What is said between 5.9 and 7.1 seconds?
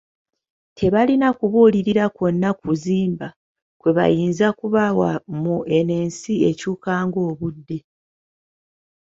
ensi ekyuka